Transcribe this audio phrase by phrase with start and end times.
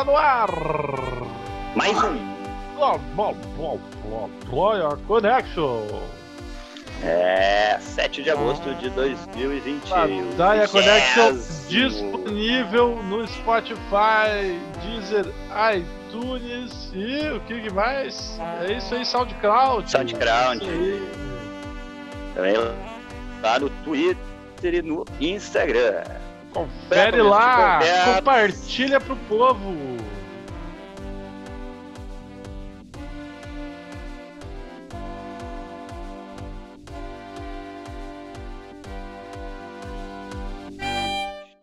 [0.00, 0.48] está no ar.
[1.76, 2.30] Mais um.
[4.48, 5.86] Ploia Connection.
[7.02, 10.36] É, 7 de agosto de 2021.
[10.36, 11.66] Daia Connection Yes.
[11.68, 15.26] disponível no Spotify, Deezer,
[15.74, 18.38] iTunes e o que mais?
[18.66, 19.90] É isso aí, SoundCloud.
[19.90, 20.68] SoundCloud.
[20.68, 21.10] Aí.
[22.34, 22.54] Também
[23.42, 24.18] lá no Twitter
[24.62, 26.02] e no Instagram.
[26.52, 28.14] Confere lá, conversa.
[28.16, 29.74] compartilha pro povo.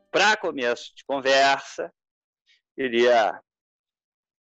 [0.09, 1.93] Para começo de conversa,
[2.75, 3.39] queria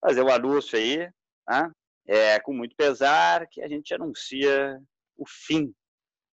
[0.00, 1.10] fazer um anúncio aí,
[1.48, 1.70] né?
[2.06, 4.80] é, com muito pesar, que a gente anuncia
[5.16, 5.74] o fim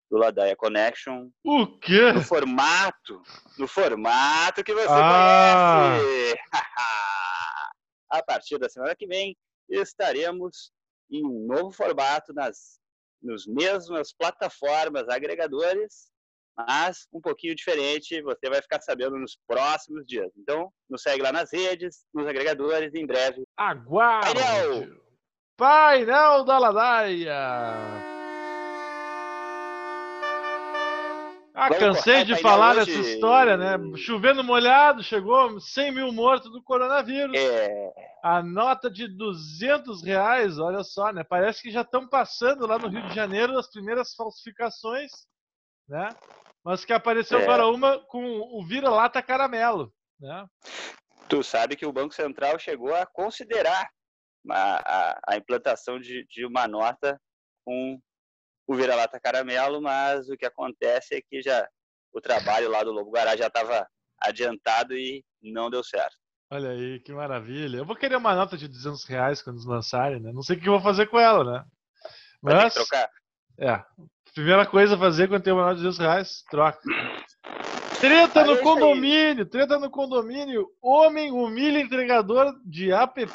[0.09, 2.11] do Ladaia Connection O quê?
[2.13, 3.21] no formato,
[3.57, 5.97] no formato que você Ah.
[5.99, 6.35] conhece.
[8.11, 9.35] a partir da semana que vem
[9.69, 10.71] estaremos
[11.11, 12.79] em um novo formato nas
[13.21, 16.11] nos mesmas plataformas agregadores,
[16.55, 18.21] mas um pouquinho diferente.
[18.21, 20.31] Você vai ficar sabendo nos próximos dias.
[20.37, 23.43] Então, nos segue lá nas redes, nos agregadores, em breve.
[23.57, 24.31] Aguarde.
[24.35, 25.01] Painel.
[25.57, 28.14] Painel da Ladaia.
[31.57, 32.93] Ah, Vamos cansei de falar hoje.
[32.97, 33.77] dessa história, né?
[33.97, 37.35] Chovendo molhado, chegou 100 mil mortos do coronavírus.
[37.37, 41.23] É, A nota de 200 reais, olha só, né?
[41.23, 45.11] Parece que já estão passando lá no Rio de Janeiro as primeiras falsificações,
[45.87, 46.09] né?
[46.63, 47.43] Mas que apareceu É.
[47.43, 50.45] agora uma com o vira-lata caramelo, né?
[51.29, 53.89] tu sabe que o Banco Central chegou a considerar
[54.43, 57.19] uma- a, a implantação de, de uma nota
[57.65, 57.99] com
[58.67, 61.67] o vira-lata caramelo, mas o que acontece é que já
[62.13, 63.87] o trabalho lá do Lobo Guará já estava
[64.19, 66.15] adiantado e não deu certo.
[66.49, 67.77] Olha aí, que maravilha.
[67.77, 70.31] Eu vou querer uma nota de 200 reais quando eles lançarem, né?
[70.31, 71.65] Não sei o que eu vou fazer com ela, né?
[72.41, 73.09] Vai ter Mas, que trocar.
[73.59, 73.83] é.
[74.33, 76.79] Primeira coisa a fazer quando tem uma nota de 200 reais, troca.
[78.01, 78.61] Treta Mas é no aí.
[78.61, 80.67] condomínio, treta no condomínio.
[80.81, 83.25] Homem humilha entregador de app.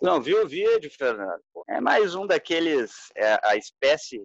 [0.00, 1.42] Não, viu o vídeo, Fernando?
[1.68, 4.20] É mais um daqueles, é, a espécie,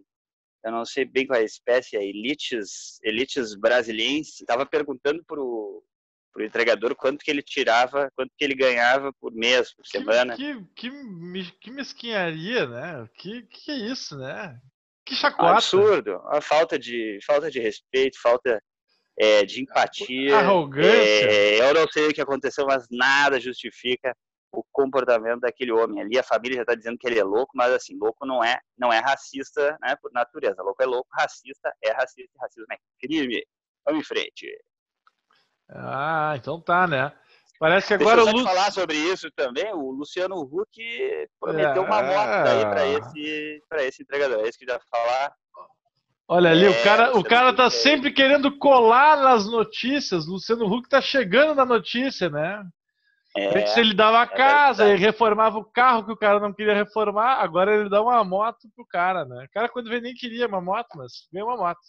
[0.68, 5.84] eu não sei bem qual é a espécie, a elites, elites brasilienses, estava perguntando pro,
[6.34, 10.36] pro entregador quanto que ele tirava, quanto que ele ganhava por mês, por Que, semana.
[10.36, 10.90] que, que,
[11.62, 13.08] que mesquinharia, né?
[13.18, 14.60] Que, que é isso, né?
[15.06, 15.54] Que Um chacota.
[15.54, 18.62] absurdo, a falta de, falta de respeito, falta
[19.18, 20.36] é, de empatia.
[20.38, 20.90] Arrogância.
[20.92, 24.16] É, eu não sei o que aconteceu, mas nada justifica
[24.52, 26.18] o comportamento daquele homem ali.
[26.18, 28.92] A família já está dizendo que ele é louco, mas assim, louco não é, não
[28.92, 30.62] é racista, né, por natureza.
[30.64, 33.44] Louco é louco, racista é racista, e racismo é crime.
[33.86, 34.48] Vamos em frente.
[35.70, 37.12] Ah, então tá, né?
[37.60, 38.56] Parece que Deixa agora eu o só Lúcio.
[38.56, 39.74] falar sobre isso também.
[39.74, 42.16] O Luciano Huck prometeu uma É.
[42.16, 44.40] moto aí para esse, para esse entregador.
[44.46, 45.34] É isso que já falar.
[46.30, 47.72] Olha ali, É, o cara, o cara tá aí.
[47.72, 50.28] sempre querendo colar nas notícias.
[50.28, 52.64] Luciano Huck tá chegando na notícia, né?
[53.38, 56.52] É, Antes ele dava a é casa, ele reformava o carro que o cara não
[56.52, 59.46] queria reformar, agora ele dá uma moto pro cara, né?
[59.46, 61.80] O cara quando veio nem queria uma moto, mas ganhou uma moto.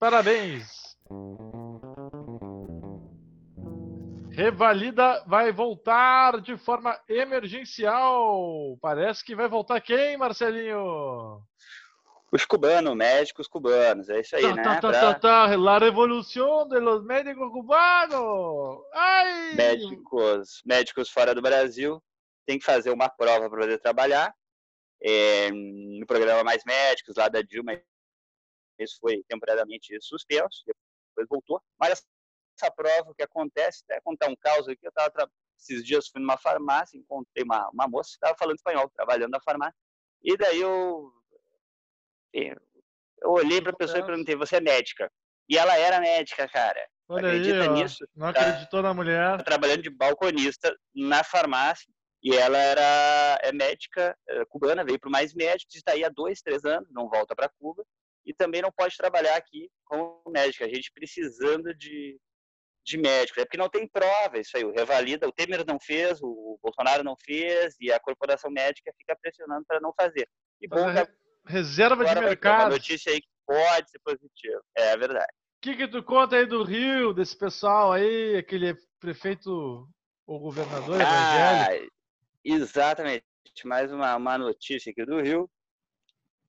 [0.00, 0.66] Parabéns!
[4.32, 8.76] Revalida vai voltar de forma emergencial.
[8.80, 11.40] Parece que vai voltar quem, Marcelinho?
[12.32, 14.08] Os cubanos, médicos cubanos.
[14.08, 14.62] É isso aí, Tá, né?
[14.62, 15.56] tá, tá, Pra- tá, tá.
[15.56, 18.82] La revolución de los médicos cubanos.
[18.94, 19.54] Ai!
[19.54, 22.02] médicos, médicos fora do Brasil
[22.46, 24.34] tem que fazer uma prova para poder trabalhar.
[25.04, 27.72] É, no programa Mais Médicos, lá da Dilma,
[28.78, 31.60] isso foi temporariamente suspenso, depois voltou.
[31.78, 32.04] Mas
[32.56, 35.28] essa prova, o que acontece, até contar um caos aqui, eu estava
[35.58, 39.40] esses dias fui numa farmácia, encontrei uma, uma moça que estava falando espanhol, trabalhando na
[39.40, 39.76] farmácia,
[40.22, 41.12] e daí eu,
[42.32, 42.56] eu,
[43.24, 45.10] olhei para a pessoa e perguntei, você é médica?
[45.48, 46.80] E ela era médica, cara.
[47.08, 47.72] Olha aí, Acredita ó.
[47.74, 48.06] nisso?
[48.14, 48.40] Não Tá.
[48.40, 49.36] acreditou na mulher.
[49.38, 51.86] tá trabalhando de balconista na farmácia
[52.22, 56.40] e ela era é médica é, cubana, veio para mais médicos, está aí há dois,
[56.40, 57.84] três anos, não volta para Cuba
[58.24, 60.64] e também não pode trabalhar aqui como médica.
[60.64, 62.16] A gente precisando de,
[62.86, 64.64] de médicos, é porque não tem prova isso aí.
[64.64, 69.16] O Revalida, o Temer não fez, o Bolsonaro não fez e a corporação médica fica
[69.20, 70.28] pressionando para não fazer.
[70.60, 71.06] E bom re-
[71.46, 72.70] Reserva de agora uma mercado.
[72.70, 74.62] O notícia aí que pode ser positiva.
[74.76, 75.32] É verdade.
[75.60, 79.88] que, que tu conta aí do Rio, desse pessoal aí, aquele prefeito
[80.26, 81.84] ou governador evangélico?
[81.84, 81.90] Ah,
[82.44, 83.24] exatamente.
[83.64, 85.50] Mais uma, uma notícia aqui do Rio.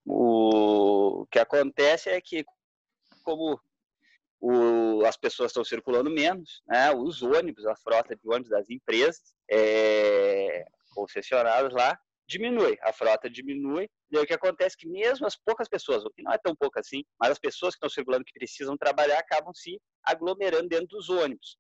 [0.06, 2.45] O que acontece é que,
[3.24, 3.60] como
[4.40, 6.92] o, as pessoas estão circulando menos, né?
[6.94, 11.98] Os ônibus, a frota de ônibus das empresas é, concessionadas lá
[12.33, 16.09] diminui, a frota diminui, e o que acontece é que mesmo as poucas pessoas, o
[16.09, 19.19] que não é tão pouco assim, mas as pessoas que estão circulando que precisam trabalhar
[19.19, 21.57] acabam se aglomerando dentro dos ônibus.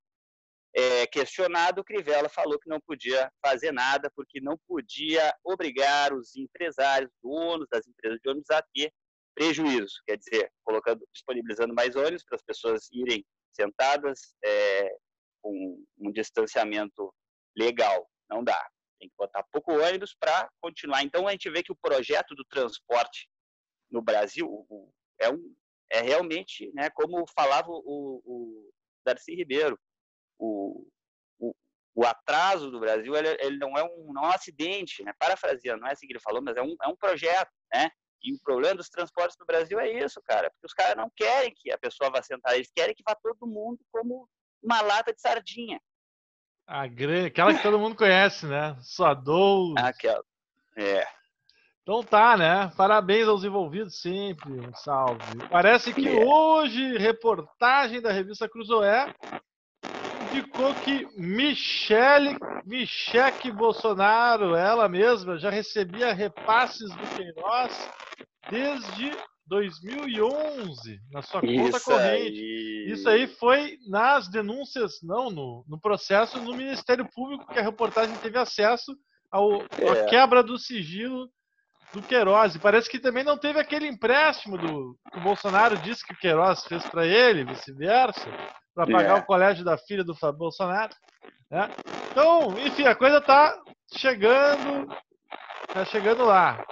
[0.75, 6.35] É, questionado, o Crivella falou que não podia fazer nada porque não podia obrigar os
[6.35, 8.91] empresários, donos das empresas de ônibus a ter
[9.35, 14.89] prejuízo, quer dizer, colocando, disponibilizando mais ônibus para as pessoas irem sentadas é,
[15.41, 17.13] com um distanciamento
[17.55, 18.07] legal.
[18.29, 18.72] Não dá.
[19.03, 21.03] Tem que botar pouco ônibus para continuar.
[21.03, 23.27] Então a gente vê que o projeto do transporte
[23.91, 24.65] no Brasil
[25.19, 25.53] é, um,
[25.91, 28.71] é realmente, né, como falava o, o
[29.05, 29.77] Darcy Ribeiro,
[30.39, 30.87] o,
[31.37, 31.53] o,
[31.93, 35.11] o, atraso do Brasil ele, ele, não, é um, não é um acidente, né?
[35.19, 37.51] parafraseando, não é assim que ele falou, mas é um, é um projeto.
[37.73, 37.89] Né?
[38.21, 41.53] E o problema dos transportes no Brasil é isso, cara, porque os caras não querem
[41.53, 44.29] que a pessoa vá sentar, eles querem que vá todo mundo como
[44.61, 45.81] uma lata de sardinha.
[46.73, 48.75] A grande, aquela que todo mundo conhece, né?
[48.81, 49.75] Suadou.
[49.77, 50.23] Aquela.
[50.75, 51.05] É.
[51.83, 52.71] Então tá, né?
[52.75, 54.51] Parabéns aos envolvidos sempre.
[54.53, 55.21] Um salve.
[55.51, 56.25] Parece que é.
[56.25, 59.13] hoje, reportagem da revista Cruzoé
[60.31, 67.91] indicou que Michele, Michele Bolsonaro, ela mesma, já recebia repasses do Queiroz
[68.49, 69.11] desde
[69.47, 72.39] 2011 na sua conta Isso corrente.
[72.39, 72.85] Aí.
[72.91, 78.15] Isso aí foi nas denúncias, não, no, no processo no Ministério Público que a reportagem
[78.17, 78.95] teve acesso
[79.31, 79.89] ao, é.
[79.89, 81.29] à quebra do sigilo
[81.93, 82.55] do Queiroz.
[82.55, 86.17] E parece que também não teve aquele empréstimo do que o Bolsonaro disse que o
[86.17, 88.29] Queiroz fez para ele, vice-versa,
[88.73, 89.19] para pagar é.
[89.19, 90.93] o colégio da filha do Fábio Bolsonaro.
[91.49, 91.69] Né?
[92.11, 93.61] Então, enfim, a coisa tá
[93.95, 94.87] chegando,
[95.71, 96.65] tá chegando lá.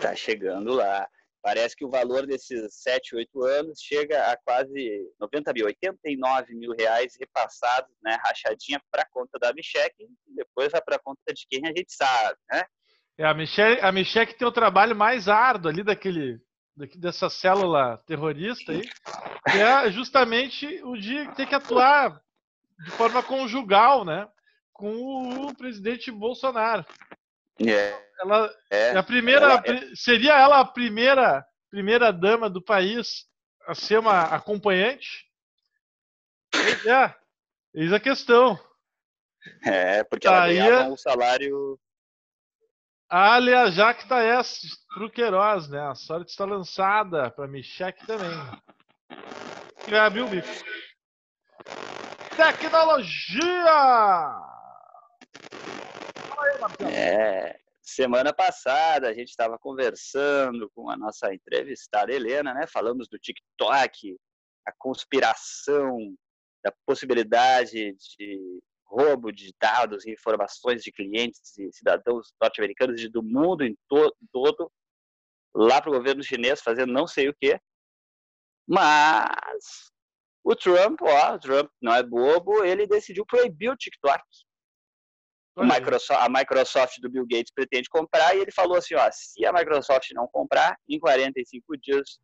[0.00, 1.08] Tá chegando lá.
[1.44, 6.72] Parece que o valor desses 7, 8 anos chega a quase 90 mil, 89 mil
[6.72, 11.20] reais repassados, né, rachadinha para a conta da Micheque e depois vai para a conta
[11.34, 12.62] de quem a gente sabe, né?
[13.18, 16.40] É, a Micheque, a Micheque tem o trabalho mais árduo ali daquele,
[16.96, 22.22] dessa célula terrorista aí, que é justamente o de ter que atuar
[22.86, 24.26] de forma conjugal, né,
[24.72, 26.86] com o presidente Bolsonaro.
[27.60, 28.04] É.
[28.20, 29.44] Ela é, é a primeira.
[29.44, 29.94] Ela é...
[29.94, 33.26] Seria ela a primeira primeira dama do país
[33.66, 35.28] a ser uma acompanhante?
[36.86, 37.12] É,
[37.74, 38.56] eis a questão.
[39.64, 41.76] É, porque ela Aí, ganhava um salário.
[43.08, 45.80] Alia Jacta S pro Queiroz, né?
[45.80, 48.30] A sorte está lançada para Michek também.
[49.88, 50.48] E abriu o bico.
[52.36, 53.42] Tecnologia!
[56.90, 62.66] É, semana passada a gente estava conversando com a nossa entrevistada Helena, né?
[62.66, 64.16] Falamos do TikTok,
[64.66, 66.14] a conspiração,
[66.62, 73.64] da possibilidade de roubo de dados e informações de clientes e cidadãos norte-americanos do mundo
[73.64, 74.70] em to todo
[75.54, 77.60] lá para o governo chinês fazendo não sei o que.
[78.66, 79.92] Mas
[80.42, 84.22] o Trump, ó, o Trump não é bobo, ele decidiu proibir o TikTok.
[85.62, 89.52] Microsoft, a Microsoft do Bill Gates pretende comprar e ele falou assim, ó, se a
[89.52, 92.18] Microsoft não comprar, em 45 dias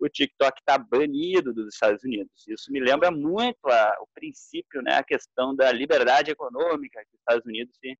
[0.00, 2.32] o TikTok está banido dos Estados Unidos.
[2.48, 7.20] Isso me lembra muito a, o princípio, né, a questão da liberdade econômica que os
[7.20, 7.96] Estados Unidos se,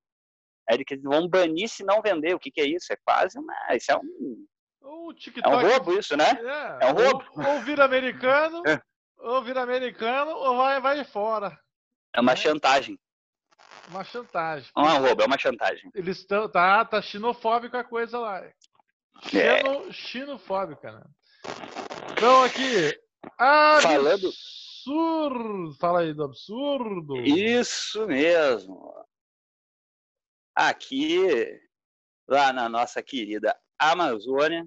[0.68, 2.34] é de que eles vão banir se não vender.
[2.34, 2.92] O que, que é isso?
[2.92, 4.46] É quase uma, isso é um
[4.86, 6.24] o TikTok, é um roubo isso, né?
[6.80, 7.24] É, é um roubo.
[7.36, 8.80] Ou, ou vira americano, é.
[9.18, 11.58] ou vira americano, ou vai vai fora.
[12.14, 12.36] É uma né?
[12.36, 12.98] chantagem.
[13.88, 14.70] Uma chantagem.
[14.76, 15.90] Não é um roubo, é uma chantagem.
[15.94, 16.48] Eles estão.
[16.48, 18.42] Tá, tá xenofóbico a coisa lá.
[19.28, 19.92] Xeno, é.
[19.92, 21.04] Xenofóbica, né?
[22.12, 22.98] Então aqui.
[23.82, 24.28] Falando.
[24.84, 25.74] Absurdo!
[25.80, 27.16] Fala aí do absurdo.
[27.22, 28.92] Isso mesmo.
[30.54, 31.58] Aqui,
[32.28, 34.66] lá na nossa querida Amazônia,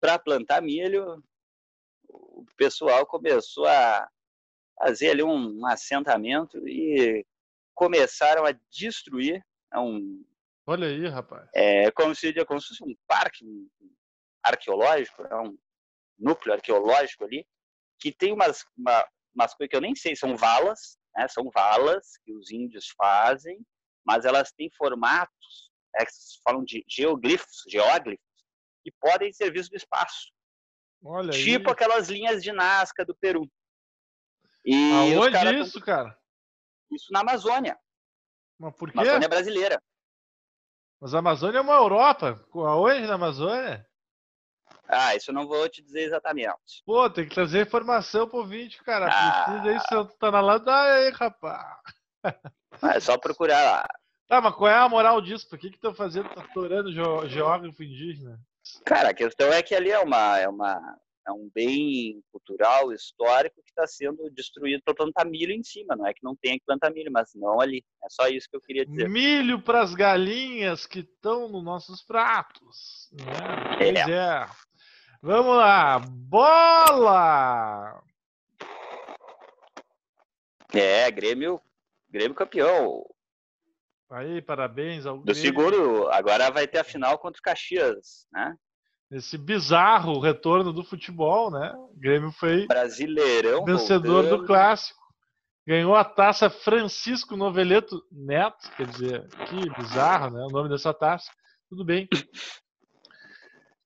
[0.00, 1.22] para plantar milho,
[2.08, 4.08] o pessoal começou a
[4.76, 7.24] fazer ali um assentamento e
[7.74, 10.24] começaram a destruir é um
[10.66, 11.48] Olha aí, rapaz.
[11.54, 13.44] É como se, como se fosse um parque
[14.42, 15.56] arqueológico, é um
[16.18, 17.46] núcleo arqueológico ali,
[18.00, 21.28] que tem umas, uma, umas coisas que eu nem sei, são valas, né?
[21.28, 23.58] são valas que os índios fazem,
[24.06, 26.04] mas elas têm formatos, né?
[26.42, 28.24] falam de geoglifos, geóglifos,
[28.82, 30.32] que podem ser vistos do espaço.
[31.02, 31.72] Olha tipo aí.
[31.72, 33.46] aquelas linhas de Nazca do Peru.
[34.64, 35.82] E Aonde isso, tão...
[35.82, 36.18] cara?
[36.90, 37.78] Isso na Amazônia.
[38.58, 38.98] Mas por quê?
[38.98, 39.82] Amazônia brasileira.
[41.00, 42.40] Mas a Amazônia é uma Europa.
[42.54, 43.86] Aonde na Amazônia?
[44.88, 46.82] Ah, isso eu não vou te dizer exatamente.
[46.84, 49.08] Pô, tem que trazer informação pro vídeo, cara.
[49.10, 49.44] Ah.
[49.62, 51.78] Precisa eu tá na ladaia aí, rapaz.
[52.82, 53.86] É só procurar lá.
[54.26, 55.48] Tá, mas qual é a moral disso?
[55.48, 56.42] Por que que estão fazendo, tá
[56.90, 58.40] geo- geógrafo indígena?
[58.84, 63.62] Cara, a questão é que ali é uma é uma é um bem cultural, histórico
[63.62, 65.96] que está sendo destruído para plantar milho em cima.
[65.96, 67.84] Não é que não tenha que plantar milho, mas não ali.
[68.04, 69.08] É só isso que eu queria dizer.
[69.08, 73.08] Milho pras galinhas que estão nos nossos pratos.
[73.12, 73.76] Né?
[73.78, 74.46] Pois é.
[75.22, 75.98] Vamos lá.
[75.98, 78.02] Bola!
[80.74, 81.60] É, Grêmio,
[82.10, 83.04] Grêmio campeão.
[84.10, 85.42] Aí, parabéns ao Do Grêmio.
[85.42, 88.54] segundo, agora vai ter a final contra o Caxias, né?
[89.10, 91.72] Esse bizarro retorno do futebol, né?
[91.76, 93.64] O Grêmio foi Brasileirão.
[93.64, 94.46] vencedor do voltando.
[94.46, 94.98] clássico.
[95.66, 100.44] Ganhou a taça Francisco Noveleto Neto, quer dizer, que bizarro, né?
[100.44, 101.30] O nome dessa taça.
[101.70, 102.08] Tudo bem.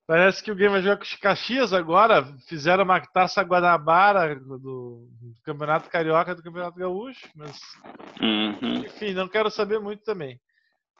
[0.07, 2.25] Parece que o Grêmio vai jogar com os Caxias agora.
[2.47, 5.07] Fizeram uma taça Guanabara do, do
[5.43, 7.59] Campeonato Carioca e do Campeonato Gaúcho, mas
[8.19, 8.79] Uhum.
[8.85, 10.41] enfim, não quero saber muito também.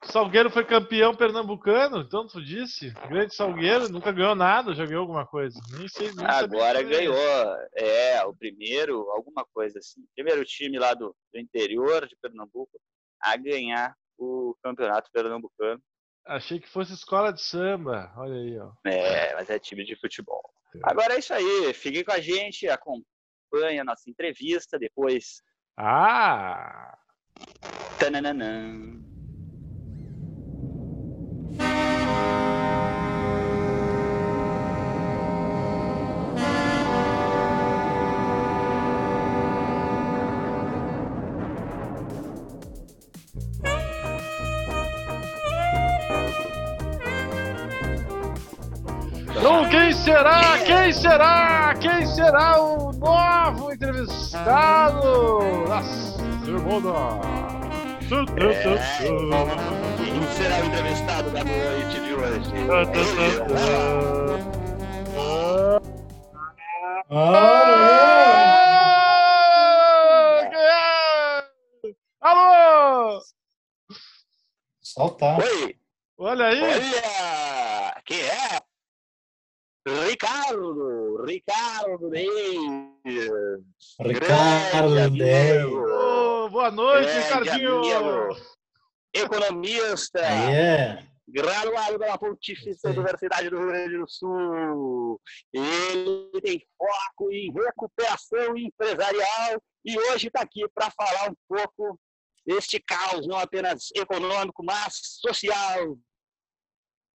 [0.03, 2.91] Salgueiro foi campeão pernambucano, então tu disse?
[3.07, 5.59] Grande Salgueiro, nunca ganhou nada, já ganhou alguma coisa.
[5.77, 6.11] Nem sei.
[6.13, 7.15] nem Agora ganhou.
[7.75, 10.01] É, o primeiro, alguma coisa assim.
[10.15, 12.79] Primeiro time lá do, do interior de Pernambuco
[13.21, 15.81] a ganhar o campeonato pernambucano.
[16.25, 18.11] Achei que fosse escola de samba.
[18.15, 18.71] Olha aí, ó.
[18.85, 20.43] É, mas é time de futebol.
[20.83, 21.73] Agora é isso aí.
[21.73, 25.41] Fiquem com a gente, acompanhe a nossa entrevista depois.
[25.75, 26.97] Ah!
[27.97, 29.08] Tananã.
[49.31, 50.57] Então, quem será?
[50.65, 51.73] Quem será?
[51.79, 56.93] Quem será o novo entrevistado da semana?
[59.97, 62.51] Quem será o entrevistado da noite de hoje?
[62.69, 64.09] Ah, quem é?
[72.21, 73.19] Alô!
[74.81, 75.39] Soltar.
[75.39, 75.75] Oi,
[76.17, 76.61] Olha aí!
[76.61, 77.18] olha!
[79.87, 81.23] Ricardo!
[81.25, 82.29] Ricardo Reis!
[83.99, 84.97] Ricardo
[86.45, 87.77] Ô, boa noite, Ricardinho!
[87.77, 88.41] amigo.
[89.13, 90.19] Economista!
[90.19, 91.07] Aí é.
[91.27, 92.89] graduado pela Pontifícia.
[92.89, 95.21] Universidade do Rio Grande do Sul.
[95.53, 101.99] Ele tem foco em recuperação empresarial e hoje está aqui para falar um pouco
[102.45, 105.97] deste caos, não apenas econômico, mas social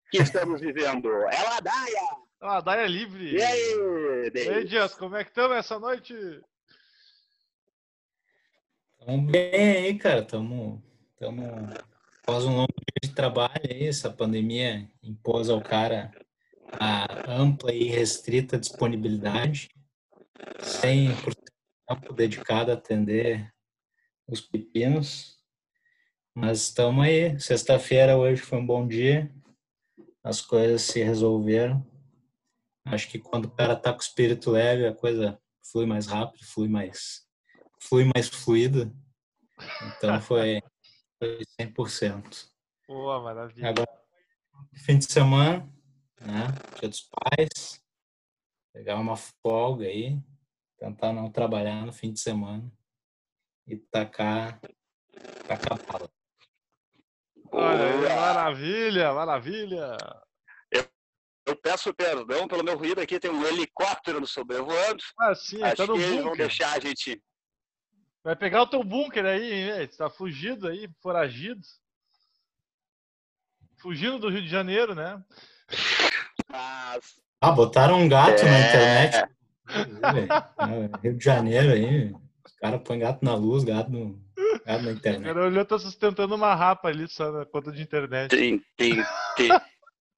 [0.10, 1.10] que estamos vivendo.
[1.28, 2.23] É a Daia!
[2.46, 3.38] Ah, Daia livre!
[3.38, 4.66] E aí, E aí?
[4.66, 6.14] Dias, como é que estamos essa noite?
[9.00, 10.22] Tamo bem aí, cara.
[10.26, 10.84] Tamo,
[11.18, 11.42] tamo
[12.22, 16.12] após um longo dia de trabalho aí, essa pandemia impôs ao cara
[16.74, 19.70] a ampla e restrita disponibilidade,
[20.60, 21.36] 100% de
[21.88, 23.54] tempo dedicado a atender
[24.28, 25.40] os pepinos.
[26.36, 27.40] Mas estamos aí.
[27.40, 29.34] Sexta-feira hoje foi um bom dia.
[30.22, 31.93] As coisas se resolveram.
[32.86, 35.40] Acho que quando o cara tá com o espírito leve, a coisa
[35.72, 37.26] flui mais rápido, flui mais
[37.80, 38.96] flui mais fluido.
[39.98, 40.62] Então foi,
[41.20, 42.48] foi 100%.
[42.88, 43.70] Boa, maravilha.
[43.70, 43.90] Agora,
[44.74, 45.70] fim de semana,
[46.20, 46.48] né?
[46.80, 47.82] Dia dos pais,
[48.74, 50.20] pegar uma folga aí,
[50.78, 52.72] tentar não trabalhar no fim de semana
[53.68, 54.60] e tacar,
[55.48, 56.10] tacar bala.
[57.52, 59.98] Olha maravilha, maravilha.
[61.46, 65.04] Eu peço perdão pelo meu ruído aqui, tem um helicóptero no sobrevoando.
[65.20, 66.38] Ah, sim, Acho tá no que eles vão bunker.
[66.48, 67.22] deixar a gente
[68.24, 69.88] Vai pegar o teu bunker aí, hein, velho?
[69.90, 71.60] Tu tá fugido aí, foragido.
[73.78, 75.22] Fugindo do Rio de Janeiro, né?
[76.50, 78.70] Mas, Ah, botaram um gato na É.
[78.70, 79.34] internet.
[80.62, 82.14] É, Rio de Janeiro aí,
[82.46, 84.14] os caras põem gato na luz, gato, no,
[84.66, 85.24] gato na O internet.
[85.24, 88.30] cara olhou, tá sustentando uma rapa ali só na conta de internet.
[88.30, 89.04] tem, tem,
[89.36, 89.52] tem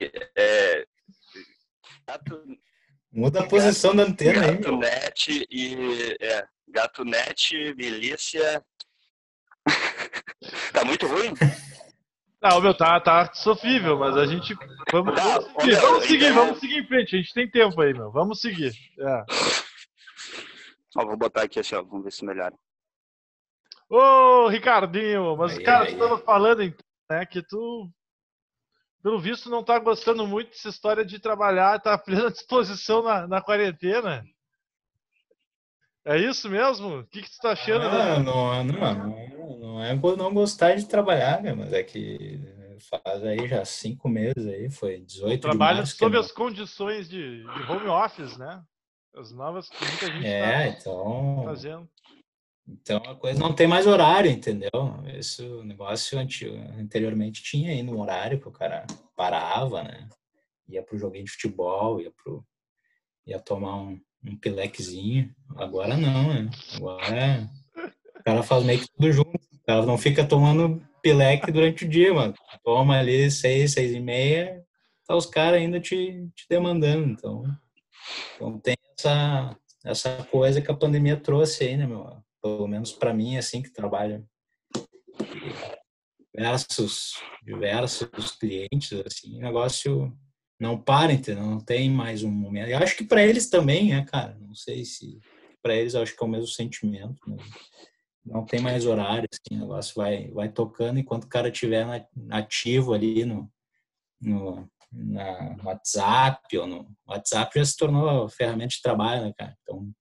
[0.36, 0.86] é,
[2.06, 2.42] gato,
[3.12, 4.78] Muda a posição da antena aí, gato meu.
[4.78, 8.62] net e é, gato net, milícia.
[10.72, 11.32] tá muito ruim?
[12.42, 14.54] Não, meu, tá, tá sofrível, mas a gente.
[14.92, 17.16] Vamos, Tá, vamos seguir, meu, vamos seguir, então- vamos seguir em frente.
[17.16, 18.12] A gente tem tempo aí, meu.
[18.12, 18.72] Vamos seguir.
[19.00, 19.24] É.
[20.98, 22.54] Ó, vou botar aqui assim, ó, vamos ver se melhora.
[23.88, 27.88] Ô, Ricardinho, mas, Aí, cara, aí, tu tava falando então, né, que tu
[29.06, 33.24] pelo visto, não está gostando muito dessa história de trabalhar, está à plena disposição na,
[33.28, 34.24] na quarentena.
[36.04, 36.98] É isso mesmo?
[36.98, 37.84] O que, que tu está achando?
[37.84, 41.54] Ah, não, não, não, não é não gostar de trabalhar, né?
[41.54, 42.40] mas é que
[42.90, 47.70] faz aí já cinco meses aí, foi 18 Trabalho de sob as condições de, de,
[47.70, 48.60] home office, né?
[49.14, 51.88] As novas que muita gente é, tá então, fazendo.
[52.68, 54.70] Então a coisa não tem mais horário, entendeu?
[55.14, 56.18] Esse negócio
[56.78, 60.08] anteriormente tinha aí no horário que o cara parava, né?
[60.68, 62.44] Ia pro joguinho de futebol, ia pro
[63.26, 65.32] ia tomar um, um pilequezinho.
[65.56, 66.50] Agora não, né?
[66.74, 67.50] Agora
[68.18, 69.36] o cara faz meio que tudo junto.
[69.36, 72.34] O cara não fica tomando pileque durante o dia, mano.
[72.64, 74.64] Toma ali seis, seis e meia,
[75.06, 77.12] tá os caras ainda te, te demandando.
[77.12, 77.44] Então,
[78.34, 82.25] então tem essa, essa coisa que a pandemia trouxe aí, né, meu?
[82.56, 84.24] Pelo menos para mim, assim, que trabalha
[86.34, 90.16] diversos, diversos clientes, assim, o negócio
[90.60, 91.44] não para, entendeu?
[91.44, 92.68] Não tem mais um momento.
[92.68, 94.36] Eu acho que para eles também, né, cara?
[94.40, 95.18] Não sei se
[95.62, 97.18] para eles eu acho que é o mesmo sentimento.
[97.28, 97.36] Né?
[98.24, 102.92] Não tem mais horário, assim, o negócio vai, vai tocando enquanto o cara estiver ativo
[102.92, 103.50] ali no,
[104.20, 109.56] no, na WhatsApp ou no WhatsApp já se tornou ferramenta de trabalho, né, cara?
[109.62, 109.94] Então o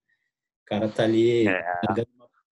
[0.66, 1.64] cara tá ali é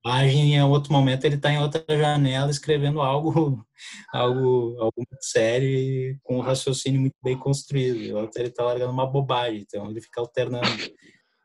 [0.04, 3.66] página e em outro momento ele está em outra janela escrevendo algo,
[4.14, 8.00] algo, algo sério com um raciocínio muito bem construído.
[8.00, 10.68] E outro ele está largando uma bobagem, então ele fica alternando.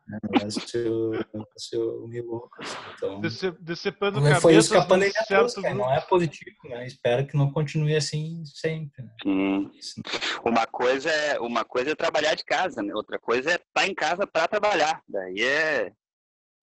[0.08, 0.18] Né?
[0.32, 2.50] Negócio meio louco.
[2.60, 2.76] Assim.
[2.94, 3.20] Então,
[3.60, 6.86] Decepando não foi isso que a pandemia trouxe, não é positivo, né?
[6.86, 9.02] Espero que não continue assim sempre.
[9.02, 9.70] Né?
[9.80, 10.02] Sim.
[10.44, 12.94] Uma coisa é uma coisa é trabalhar de casa, né?
[12.94, 15.02] outra coisa é estar tá em casa para trabalhar.
[15.06, 15.92] Daí é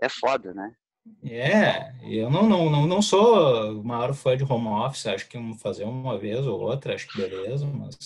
[0.01, 0.75] é foda, né?
[1.23, 5.37] É, eu não, não, não, não sou o maior fã de home office, acho que
[5.59, 7.97] fazer uma vez ou outra, acho que beleza, mas,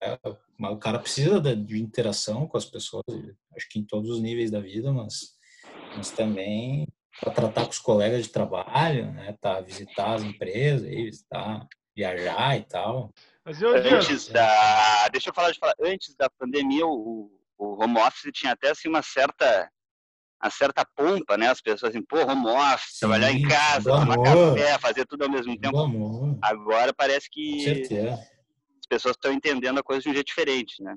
[0.00, 0.18] é,
[0.58, 3.04] o cara precisa de, de, interação com as pessoas,
[3.56, 5.36] acho que em todos os níveis da vida, mas,
[5.96, 6.86] mas também
[7.20, 12.62] para tratar com os colegas de trabalho, né, tá, visitar as empresas, visitar, viajar e
[12.62, 13.12] tal.
[13.44, 17.98] Mas eu, antes da, deixa eu falar de falar, antes da pandemia, o, o home
[17.98, 19.70] office tinha até assim uma certa
[20.40, 21.48] a certa pompa, né?
[21.48, 24.54] As pessoas assim, pô, home office, Sim, trabalhar em casa, tomar amor.
[24.54, 26.38] café, fazer tudo ao mesmo tempo.
[26.40, 30.96] Agora parece que as pessoas estão entendendo a coisa de um jeito diferente, né?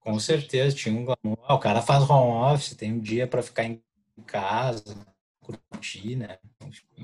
[0.00, 1.44] Com certeza, tinha um glamour.
[1.44, 3.82] Ah, o cara faz home office, tem um dia para ficar em
[4.26, 4.96] casa,
[5.40, 6.38] curtir, né?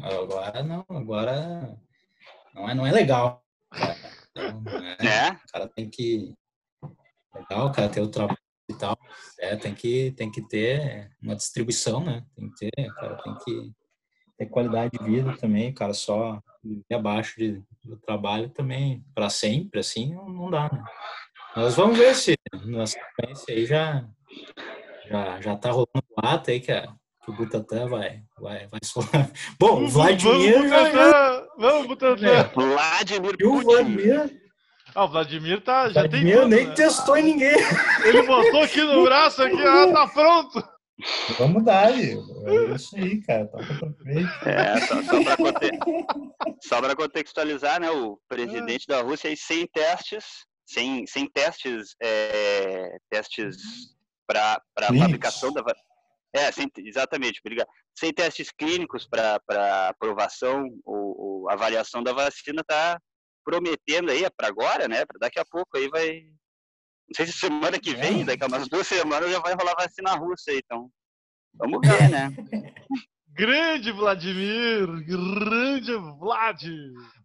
[0.03, 1.79] Agora não, agora
[2.55, 3.45] não é, não é legal.
[4.31, 4.63] Então,
[5.01, 5.31] é, é.
[5.31, 6.35] O cara tem que.
[7.35, 8.99] Legal, o cara ter o trabalho e tal.
[9.39, 12.25] É, tem que, tem que ter uma distribuição, né?
[12.35, 13.73] Tem que ter, cara, tem que
[14.39, 19.81] ter qualidade de vida também, cara, só viver abaixo de, do trabalho também para sempre,
[19.81, 20.83] assim, não, não dá, né?
[21.57, 24.07] Nós vamos ver se na sequência aí já,
[25.09, 26.87] já, já tá rolando o ato aí que, a,
[27.25, 29.07] que o Butantan vai, vai, vai soar.
[29.59, 32.51] Bom, o Vladimir vamos, vamos, Butantan.
[32.55, 33.45] Vladimir Putin.
[33.45, 34.46] O Vladimir
[34.97, 36.35] ah, o Vladimir tá, já Vladimir tem.
[36.35, 36.75] Vladimir nem né?
[36.75, 37.57] testou em ninguém.
[38.05, 40.77] Ele botou aqui no braço, aqui, ah, tá pronto.
[41.39, 42.15] Vamos dar, é
[42.75, 43.47] isso aí, cara.
[43.49, 43.59] Tá
[44.47, 46.97] é, só, só para conte...
[46.97, 47.91] contextualizar, né?
[47.91, 50.25] O presidente da Rússia aí sem testes,
[50.65, 53.57] sem, sem testes, é, testes
[54.27, 54.63] para
[54.99, 55.63] fabricação da
[56.35, 57.69] é, sem, exatamente, obrigado.
[57.95, 62.99] Sem testes clínicos para aprovação ou, ou, avaliação da vacina, tá
[63.47, 65.07] prometendo aí, é para agora, né?
[65.07, 66.23] Para daqui a pouco aí vai.
[67.09, 68.25] Não sei se semana que vem, é.
[68.25, 70.91] daqui a umas duas semanas já vai rolar vacina russa aí, então.
[71.55, 72.35] Vamos ver, né?
[73.39, 76.63] Grande Vladimir, grande Vlad.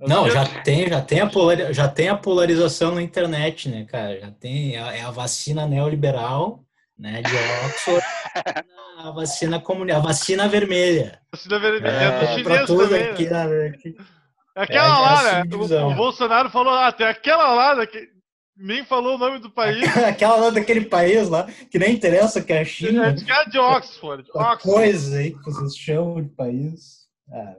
[0.01, 4.19] Não, já tem, já tem a polar, já tem a polarização na internet, né, cara?
[4.19, 6.65] Já tem a, é a vacina neoliberal,
[6.99, 7.31] né, de
[7.65, 8.05] Oxford,
[8.99, 11.17] a vacina comunista, a vacina vermelha.
[11.31, 13.03] Vacina vermelha, é, é do chinês também.
[13.03, 13.67] Aqui, né?
[13.67, 14.20] aqui, é
[14.55, 15.55] aquela é, lá, né?
[15.55, 18.09] O, o, Bolsonaro falou, ah, tem aquela lá, né, que
[18.55, 19.83] nem falou o nome do país.
[20.05, 23.07] aquela lá daquele país lá, que nem interessa que é a China.
[23.07, 24.29] É de, é de Oxford.
[24.33, 24.63] Oxford.
[24.63, 27.01] coisa aí que vocês chamam de país.
[27.33, 27.55] Ah,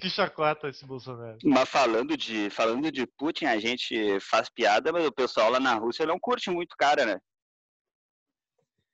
[0.00, 1.38] que chacota esse Bolsonaro.
[1.44, 5.74] Mas falando de, falando de Putin, a gente faz piada, mas o pessoal lá na
[5.74, 7.18] Rússia não curte muito cara, né?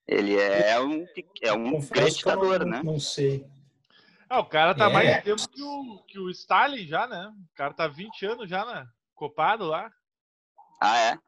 [0.07, 1.07] Ele é um,
[1.43, 2.83] é um grande ditador, né?
[2.83, 3.47] Não sei.
[4.29, 4.93] Ah, o cara tá é.
[4.93, 7.29] mais tempo que o, que o Stalin já, né?
[7.29, 8.87] O cara tá 20 anos já, né?
[9.15, 9.91] Copado lá.
[10.81, 11.19] Ah, é?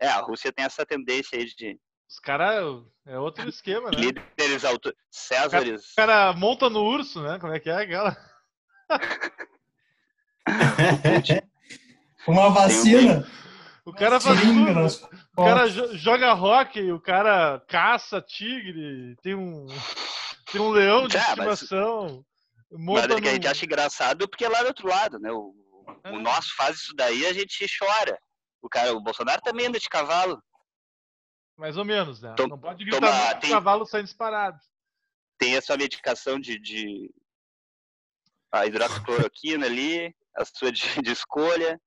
[0.00, 1.78] É, a Rússia tem essa tendência aí de.
[2.08, 2.82] Os caras.
[3.06, 3.98] É outro esquema, né?
[3.98, 4.94] Líderes auto...
[5.10, 5.92] Césares.
[5.92, 7.38] O cara, monta no urso, né?
[7.38, 8.16] Como é que é aquela?
[12.26, 13.26] Uma vacina.
[13.84, 15.10] O cara faz tudo.
[15.36, 19.66] O cara joga rock, o cara caça tigre, tem um,
[20.50, 22.06] tem um leão de ah, estimação.
[22.06, 22.24] Mas,
[22.78, 25.30] mas é que a gente acha engraçado porque é lá do outro lado, né?
[25.30, 25.54] O,
[26.04, 26.10] é.
[26.10, 28.18] o nosso faz isso daí, a gente chora.
[28.60, 30.42] O cara, o Bolsonaro também anda de cavalo.
[31.56, 32.34] Mais ou menos, né?
[32.36, 34.58] Tom, Não pode gritar toma, tem, cavalo sai disparado.
[35.38, 37.14] Tem a sua medicação de, de
[38.50, 41.80] a hidroxicloroquina ali, a sua de, de, escolha.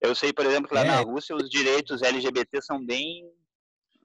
[0.00, 0.84] Eu sei, por exemplo, que lá é.
[0.84, 3.30] na Rússia os direitos LGBT são bem.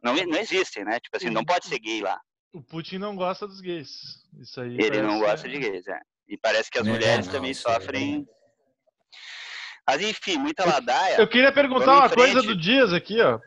[0.01, 0.99] Não, não existem, né?
[0.99, 2.19] Tipo assim, não pode ser gay lá.
[2.53, 4.23] O Putin não gosta dos gays.
[4.39, 4.77] Isso aí.
[4.79, 5.99] Ele não gosta de gays, é.
[6.29, 8.27] E parece que as é, mulheres não, também é sofrem.
[9.87, 11.17] Mas enfim, muita ladaia.
[11.19, 13.39] Eu queria perguntar uma coisa do Dias aqui, ó.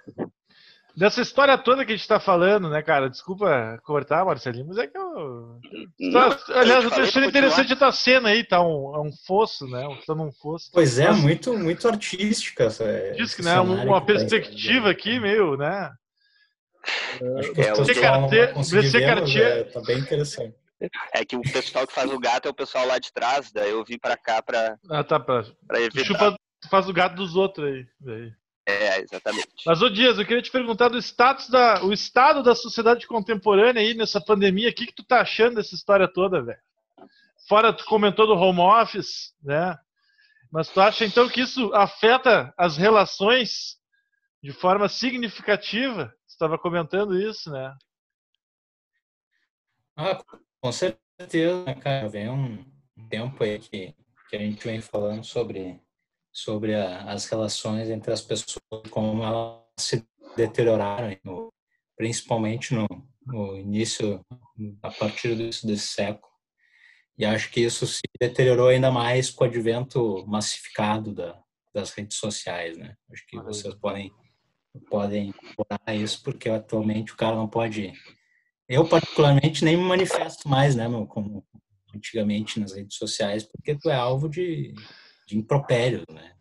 [0.97, 3.11] Dessa história toda que a gente tá falando, né, cara?
[3.11, 5.61] Desculpa cortar, Marcelinho, mas é que eu.
[6.01, 9.67] Não, Aliás, eu tô achando interessante a tua cena aí, tá um, é um fosso,
[9.69, 9.87] né?
[10.07, 10.71] Tá num fosso.
[10.73, 12.85] Pois é, muito, muito artística essa.
[13.15, 13.61] Diz que, né?
[13.61, 15.93] Uma perspectiva aqui, meio, né?
[17.39, 17.85] Acho que é, o
[19.43, 20.55] é, tá bem interessante.
[21.15, 23.71] É que o pessoal que faz o gato é o pessoal lá de trás, daí
[23.71, 24.77] eu vim pra cá pra.
[24.91, 25.45] Ah, tá, pra.
[25.67, 26.05] pra evitar.
[26.05, 27.87] Chupa, tu faz o gato dos outros aí.
[27.99, 28.33] Daí.
[28.69, 29.49] É, exatamente.
[29.65, 33.81] Mas, ô Dias, eu queria te perguntar do status da, o estado da sociedade contemporânea
[33.81, 34.71] aí nessa pandemia.
[34.71, 36.59] O que, que tu tá achando dessa história toda, velho?
[37.49, 39.79] Fora, tu comentou do home office, né?
[40.51, 43.77] Mas tu acha então que isso afeta as relações
[44.43, 46.13] de forma significativa?
[46.37, 47.75] Estava comentando isso, né?
[49.97, 50.23] Ah,
[50.61, 52.11] com certeza, né, cara.
[52.11, 52.63] Vem um
[53.09, 53.95] tempo aí que,
[54.29, 55.81] que a gente vem falando sobre
[56.31, 61.51] sobre a, as relações entre as pessoas, como elas se deterioraram, no,
[61.97, 62.87] principalmente no,
[63.25, 64.21] no, início,
[64.83, 66.31] a partir desse, desse século.
[67.17, 72.19] E acho que isso se deteriorou ainda mais com o advento massificado da, das redes
[72.19, 72.95] sociais, né?
[73.11, 74.13] Acho que vocês podem
[74.77, 77.93] podem explorar isso porque atualmente o cara não pode
[78.69, 81.47] eu particularmente nem me manifesto mais, né, meu, como
[81.95, 84.75] antigamente nas redes sociais, porque tu é alvo de
[85.27, 86.33] de impropério, né?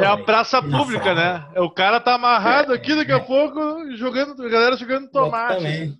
[0.00, 1.50] É, é a praça pública, né?
[1.54, 3.58] É o cara tá amarrado é, aqui daqui a pouco
[3.96, 5.98] jogando, a galera jogando tomate.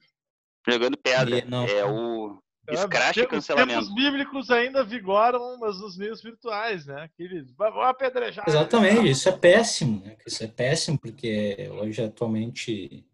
[0.67, 1.45] Jogando pedra.
[1.49, 3.81] Não, é o escrache é, cancelamento.
[3.81, 7.03] Os bíblicos ainda vigoram, mas nos meios virtuais, né?
[7.03, 8.45] Aqueles, vão apedrejar.
[8.49, 10.17] Exatamente, isso é péssimo, né?
[10.27, 13.07] Isso é péssimo porque hoje atualmente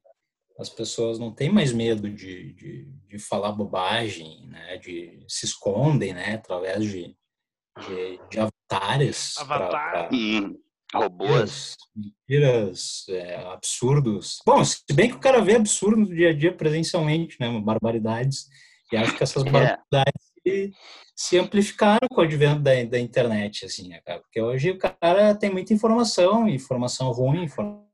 [0.58, 4.76] as pessoas não têm mais medo de, de, de falar bobagem, né?
[4.76, 6.34] De se escondem, né?
[6.34, 7.16] Através de,
[7.86, 9.38] de, de avatares.
[9.38, 10.08] Avatar.
[10.08, 10.58] Pra, hum,
[10.94, 11.76] robôs.
[11.96, 14.38] Mentiras, é, absurdos.
[14.44, 17.60] Bom, se bem que o cara vê absurdo no dia a dia presencialmente, né?
[17.60, 18.48] Barbaridades.
[18.92, 19.50] E acho que essas é.
[19.50, 20.72] barbaridades se,
[21.14, 24.20] se, amplificaram com o advento da, da internet, assim, né, cara?
[24.20, 27.90] Porque hoje o cara tem muita informação, informação ruim, informação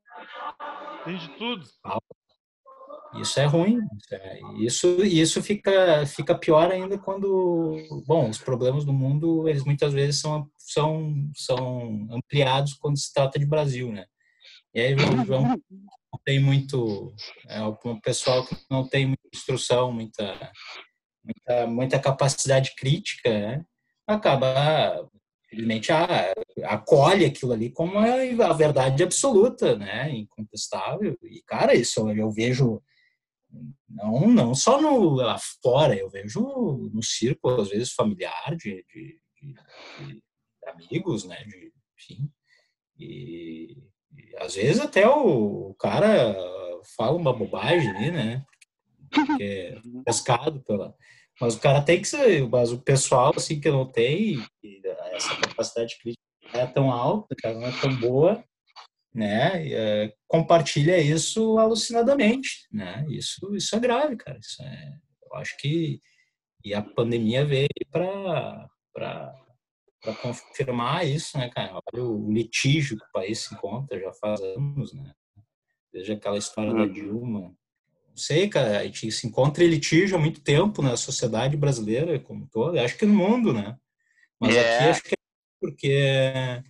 [1.07, 1.65] tem de tudo.
[3.15, 3.79] Isso é ruim.
[4.11, 9.93] É, isso, isso fica, fica pior ainda quando, bom, os problemas do mundo, eles muitas
[9.93, 14.05] vezes são, são, são ampliados quando se trata de Brasil, né?
[14.73, 17.13] E aí vão, vão não tem muito,
[17.47, 20.51] é um pessoal que não tem muita instrução, muita,
[21.27, 23.65] muita, muita capacidade crítica, né?
[24.07, 25.09] acaba
[25.49, 25.91] simplesmente
[26.63, 31.17] acolhe aquilo ali como a verdade absoluta, né, incontestável.
[31.23, 32.81] E cara, isso eu vejo
[33.89, 36.39] não, não só no, lá fora, eu vejo
[36.93, 39.53] no círculo, às vezes, familiar, de, de, de,
[40.05, 40.23] de
[40.67, 41.43] amigos, né?
[41.45, 42.29] De, enfim.
[42.97, 43.77] E,
[44.15, 46.35] e, às vezes até o, o, cara
[46.95, 48.45] fala uma bobagem ali, né?
[49.09, 50.95] Porque é pescado pela.
[51.39, 52.47] Mas o cara tem que ser.
[52.49, 54.37] Mas o pessoal, assim, que não tem,
[55.13, 56.23] essa capacidade crítica
[56.53, 58.43] não é tão alta, não é tão boa,
[59.13, 63.05] né, é, compartilha isso alucinadamente, né?
[63.09, 64.37] Isso, isso é grave, cara.
[64.37, 65.99] Isso é, eu acho que
[66.63, 71.79] e a pandemia veio para para confirmar isso, né, cara?
[71.93, 75.13] Olha o litígio que o país se encontra já faz anos, né?
[75.91, 76.91] Desde aquela história da uhum.
[76.91, 77.55] Dilma.
[78.51, 82.83] Cara, a gente se encontra em litígio há muito tempo na sociedade brasileira como toda,
[82.83, 83.75] acho que no mundo, né?
[84.39, 84.59] Mas é.
[84.59, 85.17] aqui acho que é
[85.59, 86.63] porque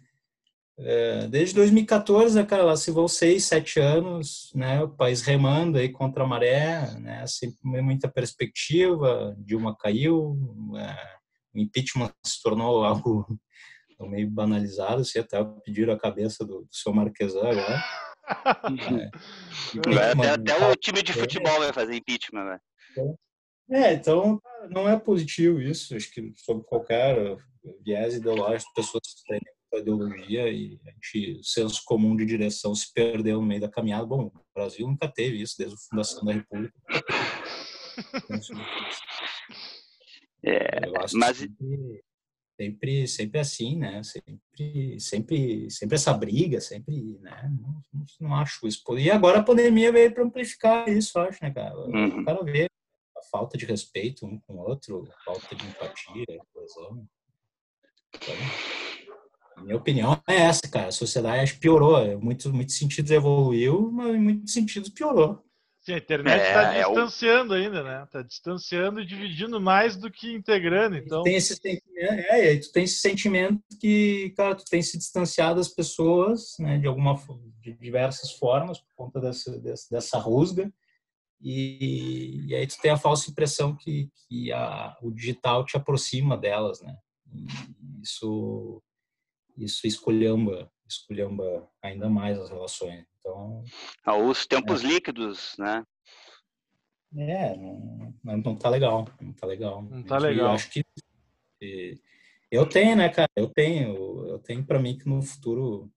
[0.79, 5.77] é, desde 2014, né, cara, lá se vão seis, sete anos, né, o país remando
[5.77, 10.37] aí contra a maré, né, sem muita perspectiva, Dilma caiu,
[10.77, 11.17] é,
[11.55, 13.25] o impeachment se tornou algo
[14.01, 17.83] meio banalizado, se assim, até pediram a cabeça do, do seu Marquesan agora.
[18.27, 22.59] É, até, até, o time de futebol vai fazer impeachment, né?
[23.69, 25.95] É, então não é positivo isso.
[25.95, 27.37] Acho que sobre qualquer
[27.83, 29.39] viés ideológico, pessoas têm
[29.73, 34.05] ideologia e a gente, o senso comum de direção se perdeu no meio da caminhada.
[34.05, 36.73] Bom, o Brasil nunca teve isso desde a fundação da República.
[40.43, 41.39] É, mas
[42.59, 44.01] sempre, sempre assim, né?
[44.03, 47.51] Sempre, sempre, sempre essa briga, sempre, né?
[47.61, 47.81] Não,
[48.19, 48.83] não, acho isso.
[48.97, 51.77] E agora a pandemia veio para amplificar isso, acho, né, cara?
[51.77, 52.21] Uhum.
[52.21, 52.67] O cara vê
[53.17, 57.07] a falta de respeito um com o outro, falta de empatia, coesão.
[58.15, 58.35] Então,
[59.63, 60.87] minha opinião é essa, cara.
[60.87, 62.03] A sociedade acho piorou.
[62.03, 65.43] Em muitos, muitos sentidos evoluiu, mas em muitos sentidos piorou.
[65.87, 67.63] Sim, a internet está é, distanciando é o...
[67.63, 68.03] ainda, né?
[68.03, 70.97] Está distanciando e dividindo mais do que integrando.
[70.97, 71.23] Então...
[71.23, 74.97] Tem esse sentimento, é, e aí tu tem esse sentimento que, cara, tu tem se
[74.97, 77.15] distanciado das pessoas, né, de alguma
[77.61, 80.69] de diversas formas por conta dessa, dessa, dessa rusga.
[81.39, 86.35] E, e, aí tu tem a falsa impressão que, que a, o digital te aproxima
[86.35, 86.97] delas, né?
[88.03, 88.83] Isso
[89.55, 93.05] isso escolhamba, escolhamba ainda mais as relações.
[93.27, 93.63] Então,
[94.05, 94.87] ah, os tempos é.
[94.87, 95.83] líquidos, né?
[97.17, 99.81] É, não, não tá legal, não tá legal.
[99.81, 100.47] Não tá legal.
[100.47, 100.83] Eu acho que
[102.49, 103.29] eu tenho, né, cara?
[103.35, 105.91] Eu tenho, eu tenho para mim que no futuro,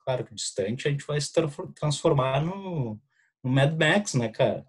[0.00, 1.32] claro que distante, a gente vai se
[1.74, 3.00] transformar no,
[3.42, 4.64] no Mad Max, né, cara?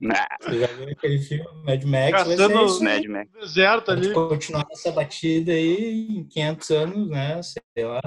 [0.00, 2.10] Você já viu aquele filme Mad Max?
[2.12, 3.30] Caçando isso, Mad Max.
[3.32, 4.12] deserto ali.
[4.12, 7.42] continuar essa batida aí em 500 anos, né?
[7.42, 8.00] Sei lá.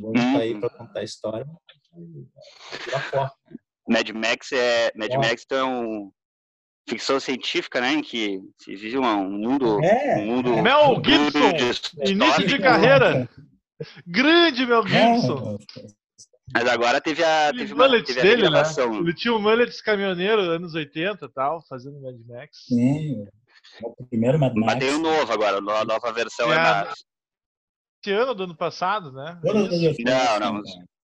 [0.00, 1.46] Vamos estar aí para contar a história.
[3.88, 5.16] Mad Max é Mad é.
[5.16, 6.12] Max então
[6.88, 10.16] ficção científica, né, em que se vive um mundo, é.
[10.18, 13.28] um mundo Mel Gibson, de início de carreira,
[14.06, 15.58] grande Mel Gibson.
[16.54, 18.62] Mas agora teve a, teve uma, teve a dele, né?
[19.00, 22.64] Ele tinha o mullet caminhoneiro, anos 80 e tal, fazendo Mad Max.
[22.66, 23.26] Sim,
[23.82, 24.74] o primeiro Mad Max.
[24.74, 27.04] Mas tem o um novo agora, a nova versão é, é mais...
[28.02, 29.38] Esse ano do ano passado, né?
[29.44, 29.54] Não,
[30.40, 30.62] não,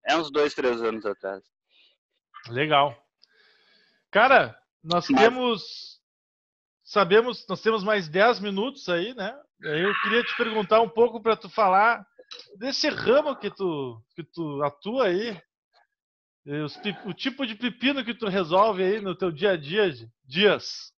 [0.07, 1.43] é uns dois, três anos atrás.
[2.49, 2.97] Legal.
[4.11, 5.21] Cara, nós Mas...
[5.21, 5.93] temos...
[6.85, 9.35] Sabemos, nós temos mais 10 minutos aí, né?
[9.63, 12.05] Eu queria te perguntar um pouco para tu falar
[12.59, 15.41] desse ramo que tu, que tu atua aí,
[16.65, 19.91] os, o tipo de pepino que tu resolve aí no teu dia a dia,
[20.25, 20.93] dias,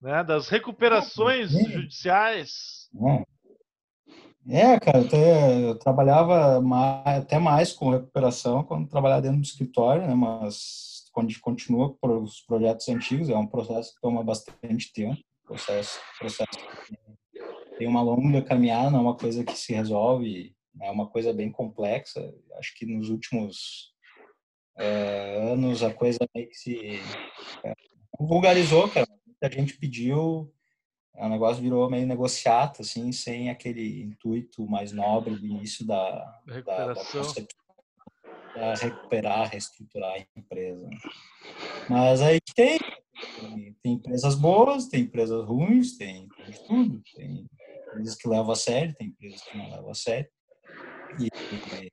[0.00, 0.22] né?
[0.22, 2.88] Das recuperações é, judiciais.
[4.50, 4.80] É.
[4.80, 10.14] cara, até, eu trabalhava mais, até mais com recuperação quando trabalhava dentro do escritório, né?
[10.14, 14.92] Mas quando a gente continua para os projetos antigos, é um processo que toma bastante
[14.92, 16.48] tempo, processo, processo
[17.78, 21.50] tem uma longa caminhada, não é uma coisa que se resolve, é uma coisa bem
[21.50, 22.20] complexa.
[22.58, 23.94] Acho que nos últimos
[24.78, 27.00] é, anos a coisa meio que se
[27.64, 27.72] é,
[28.18, 29.06] vulgarizou, cara.
[29.42, 30.52] A gente pediu,
[31.14, 36.60] o negócio virou meio negociata, assim, sem aquele intuito mais nobre do início da, da,
[36.60, 36.94] da,
[38.54, 40.88] da recuperar, reestruturar a empresa.
[41.88, 42.78] Mas aí tem,
[43.82, 47.02] tem empresas boas, tem empresas ruins, tem, tem tudo.
[47.14, 47.46] Tem
[47.88, 50.30] empresas que levam a sério, tem empresas que não levam a sério.
[51.18, 51.92] E, e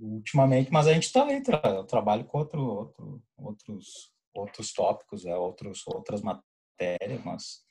[0.00, 5.24] ultimamente, mas a gente está aí, tra eu trabalho com outro, outro, outros, outros tópicos,
[5.24, 7.62] é, outros, outras matérias, mas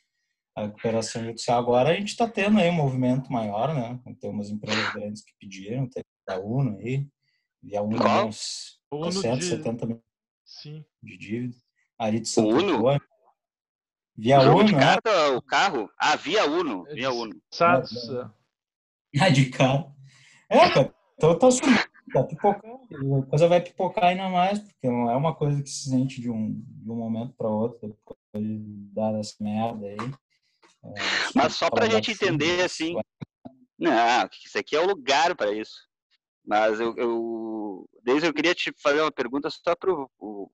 [0.56, 4.00] a recuperação judicial agora a gente está tendo aí um movimento maior, né?
[4.20, 7.08] Tem umas empresas grandes que pediram, tem a UNO aí,
[7.64, 10.02] e a UNO ah, uns 170 mil
[10.46, 10.84] Sim.
[11.02, 11.56] de dívida.
[11.98, 12.84] Ali de São Uno?
[14.18, 14.96] Via o Uno, de né?
[15.36, 15.90] o carro?
[15.98, 16.84] Ah, via Uno.
[16.86, 17.36] Via Uno.
[17.52, 18.34] Satsa.
[19.20, 19.94] Ah, de carro.
[20.50, 20.96] É, cara.
[21.18, 21.84] Então tá subindo,
[22.14, 23.18] tá pipocando.
[23.18, 26.30] A coisa vai pipocar ainda mais, porque não é uma coisa que se sente de
[26.30, 28.58] um, de um momento para outro, depois de
[28.94, 29.98] dar essa merda aí.
[31.36, 32.96] Mas só para a gente entender, assim.
[33.78, 35.76] Não, isso aqui é o lugar para isso.
[36.46, 40.52] Mas eu, eu, desde eu queria te fazer uma pergunta só para o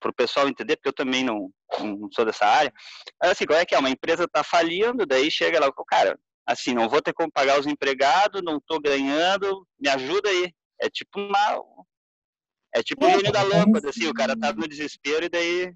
[0.00, 2.72] para o pessoal entender, porque eu também não, não sou dessa área.
[3.20, 3.78] Assim, qual é que é?
[3.78, 7.58] Uma empresa está falindo, daí chega lá, o cara, assim, não vou ter como pagar
[7.58, 10.52] os empregados, não estou ganhando, me ajuda aí.
[10.80, 11.62] É tipo uma.
[12.74, 15.74] É tipo o é, gênio da lâmpada, assim, o cara tá no desespero e daí.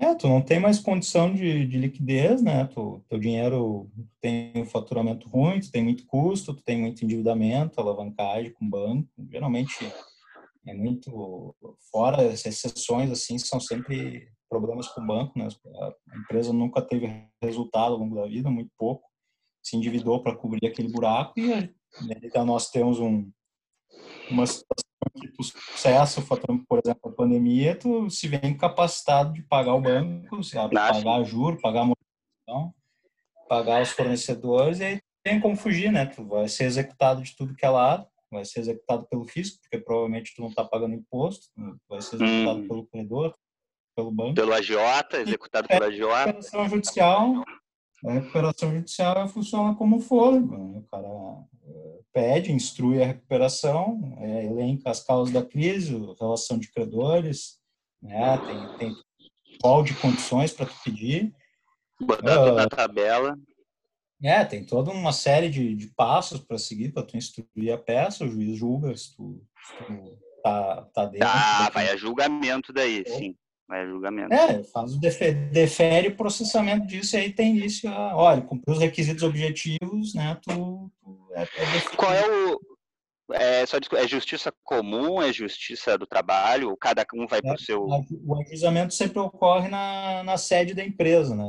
[0.00, 2.64] É, tu não tem mais condição de, de liquidez, né?
[2.64, 7.78] Tu, teu dinheiro tem um faturamento ruim, tu tem muito custo, tu tem muito endividamento,
[7.78, 9.06] alavancagem com banco.
[9.30, 9.76] Geralmente
[10.66, 11.54] é muito
[11.90, 15.48] fora as exceções assim são sempre problemas com o banco né
[16.10, 19.08] a empresa nunca teve resultado ao longo da vida muito pouco
[19.62, 21.74] se endividou para cobrir aquele buraco e
[22.22, 23.30] então nós temos um
[24.30, 24.89] uma situação
[25.20, 30.42] que tu sucesso, por exemplo, a pandemia, tu se vê incapacitado de pagar o banco,
[30.42, 30.74] sabe?
[30.74, 32.74] pagar juros, pagar a manutenção,
[33.48, 36.06] pagar os fornecedores, e aí tem como fugir, né?
[36.06, 39.78] Tu vai ser executado de tudo que é lado, vai ser executado pelo fisco, porque
[39.78, 41.48] provavelmente tu não está pagando imposto,
[41.88, 42.68] vai ser executado hum.
[42.68, 43.34] pelo credor,
[43.96, 44.34] pelo banco.
[44.34, 46.14] Pelo agiota, executado pelo agiota.
[46.14, 47.44] A recuperação judicial,
[48.04, 50.56] a recuperação judicial funciona como fôlego.
[50.56, 50.78] Né?
[50.78, 51.08] O cara
[51.66, 57.58] eh, pede, instrui a recuperação, é, elenca as causas da crise, relação de credores,
[58.02, 58.38] né?
[58.38, 58.96] tem, tem
[59.60, 61.32] qual de condições para tu pedir.
[62.00, 63.38] Botar uh, na tabela.
[64.22, 68.24] É, tem toda uma série de, de passos para seguir para tu instruir a peça,
[68.24, 71.28] o juiz julga se tu, se tu tá, tá dentro.
[71.28, 73.18] Ah, vai a julgamento daí, é.
[73.18, 73.36] sim.
[73.70, 74.34] Vai a julgamento.
[74.34, 77.86] É, faz o defere, defere o processamento disso e aí tem isso.
[77.86, 80.36] Olha, cumprir os requisitos objetivos, né?
[80.42, 82.60] Tu, tu é, é Qual é o,
[83.32, 87.86] é, só, é justiça comum, é justiça do trabalho, cada um vai para o seu.
[87.86, 91.44] O ajuizamento sempre ocorre na, na sede da empresa, né?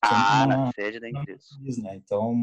[0.00, 1.42] ah, na, na, sede da empresa.
[1.82, 1.96] Né?
[1.96, 2.34] Então,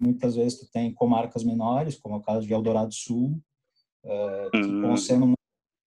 [0.00, 3.38] muitas vezes tu tem comarcas menores, como é o caso de Eldorado Sul,
[4.04, 4.96] uh, que hum.
[4.96, 5.34] sendo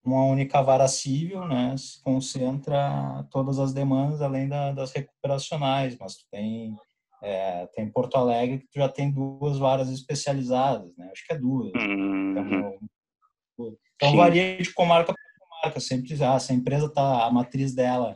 [0.08, 1.76] uma única vara civil, né?
[1.78, 6.76] Se concentra todas as demandas além da, das recuperacionais, mas tu tem
[7.22, 11.10] é, tem Porto Alegre que já tem duas varas especializadas, né?
[11.12, 11.72] Acho que é duas.
[11.74, 12.78] Uhum.
[13.54, 15.80] Então, então varia de comarca para comarca.
[15.80, 18.16] Sempre, ah, se a empresa tá, a matriz dela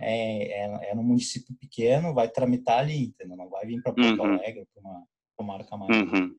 [0.00, 3.36] é, é, é no município pequeno, vai tramitar ali, entendeu?
[3.36, 4.34] Não vai vir para Porto uhum.
[4.34, 5.04] Alegre, para uma
[5.36, 5.92] comarca maior.
[5.92, 6.34] Uhum.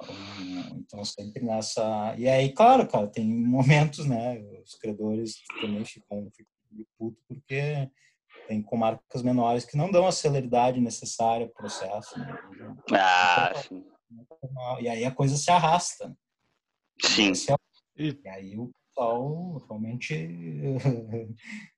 [0.00, 2.14] Então, então, sempre nessa.
[2.16, 4.38] E aí, claro, cara, tem momentos, né?
[4.62, 7.90] Os credores também ficam, ficam putos porque
[8.46, 12.18] tem comarcas menores que não dão a celeridade necessária para o processo.
[12.18, 12.36] Né?
[12.92, 13.84] Ah, sim.
[14.80, 16.16] E aí a coisa se arrasta.
[17.02, 17.32] Sim.
[17.96, 20.14] E aí o pessoal realmente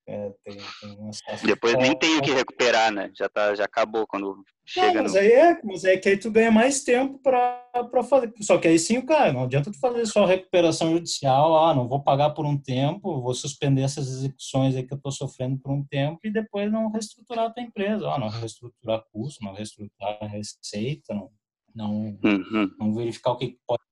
[0.08, 1.10] é, tem, tem um
[1.44, 3.10] Depois nem tem o que recuperar, né?
[3.14, 4.94] Já, tá, já acabou quando chega.
[4.94, 5.18] Não, mas, no...
[5.18, 8.32] aí é, mas é que aí tu ganha mais tempo para fazer.
[8.40, 12.02] Só que aí sim, cara, não adianta tu fazer só recuperação judicial, ah, não vou
[12.02, 15.84] pagar por um tempo, vou suspender essas execuções aí que eu estou sofrendo por um
[15.84, 21.14] tempo e depois não reestruturar a tua empresa, ah, não reestruturar custo, não reestruturar receita,
[21.14, 21.30] não,
[21.74, 22.70] não, uhum.
[22.78, 23.89] não verificar o que pode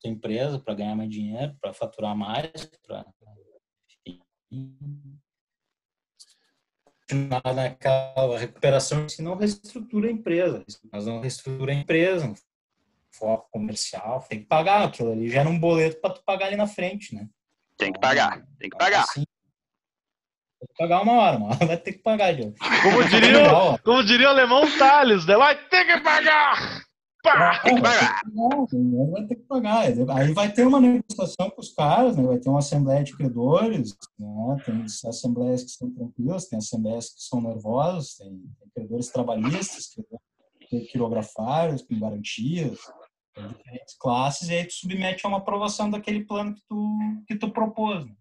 [0.00, 2.50] tua empresa para ganhar mais dinheiro, para faturar mais,
[2.86, 3.04] para
[7.54, 10.64] naquela recuperação se não reestrutura a empresa.
[10.92, 12.32] Nós não reestrutura a empresa,
[13.12, 16.66] foco comercial, tem que pagar aquilo ali, gera um boleto para tu pagar ali na
[16.66, 17.28] frente, né?
[17.76, 19.02] Tem que pagar, tem que pagar.
[19.02, 19.24] Assim,
[20.60, 22.54] tem que pagar uma hora, uma hora vai ter que pagar, Diogo.
[22.82, 25.36] Como diria, como diria o alemão Thales, né?
[25.36, 26.89] vai ter que pagar!
[27.22, 28.22] Pá, tem que pagar.
[29.10, 29.80] Vai ter que pagar.
[30.16, 32.22] Aí vai ter uma negociação com os caras, né?
[32.22, 34.56] vai ter uma assembleia de credores, né?
[34.64, 38.42] tem assembleias que são tranquilas, tem assembleias que são nervosas, tem,
[38.74, 39.94] credores trabalhistas,
[40.70, 42.78] tem quirografários com garantias,
[43.34, 47.36] tem diferentes classes, e aí tu submete a uma aprovação daquele plano que tu, que
[47.36, 48.06] tu propôs.
[48.06, 48.12] Né?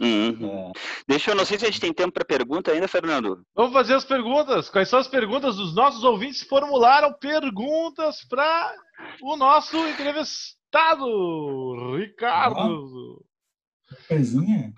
[0.00, 0.70] Uhum.
[0.70, 0.72] É.
[1.06, 3.44] Deixa eu, não sei se a gente tem tempo para pergunta ainda, Fernando.
[3.54, 4.70] Vamos fazer as perguntas.
[4.70, 6.42] Quais são as perguntas dos nossos ouvintes?
[6.42, 8.74] Formularam perguntas para
[9.22, 13.24] o nosso entrevistado, Ricardo.
[14.06, 14.72] Coisinha.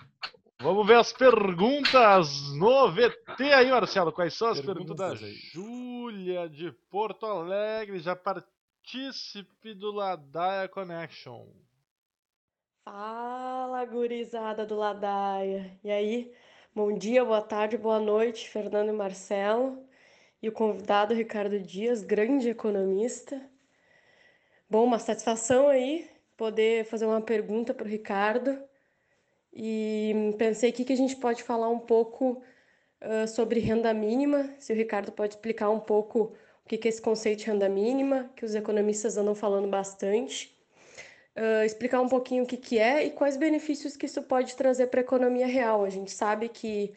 [0.62, 4.12] Vamos ver as perguntas no VT aí, Marcelo.
[4.12, 7.98] Quais são as perguntas, perguntas da Júlia de Porto Alegre?
[7.98, 11.46] Já participe do Ladaia Connection.
[12.92, 15.78] Fala, gurizada do Ladaia.
[15.84, 16.32] E aí,
[16.74, 19.78] bom dia, boa tarde, boa noite, Fernando e Marcelo.
[20.42, 23.40] E o convidado Ricardo Dias, grande economista.
[24.68, 28.60] Bom, uma satisfação aí poder fazer uma pergunta para o Ricardo.
[29.52, 32.42] E pensei aqui que a gente pode falar um pouco
[33.02, 37.00] uh, sobre renda mínima, se o Ricardo pode explicar um pouco o que é esse
[37.00, 40.59] conceito de renda mínima, que os economistas andam falando bastante
[41.36, 44.88] uh, explicar um pouquinho o que, que é e quais benefícios que isso pode trazer
[44.88, 45.84] para a economia real.
[45.84, 46.94] A gente sabe que,